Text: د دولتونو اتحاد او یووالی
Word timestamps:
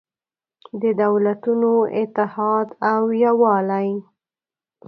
د 0.81 0.83
دولتونو 1.01 1.71
اتحاد 2.01 2.67
او 2.91 3.01
یووالی 3.23 3.91